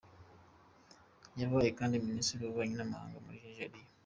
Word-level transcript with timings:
Yabaye 1.39 1.69
kandi 1.79 2.03
Minisitiri 2.07 2.41
w’Ububanyi 2.41 2.75
n’Amahanga 2.77 3.17
muri 3.25 3.37
Niger. 3.43 3.73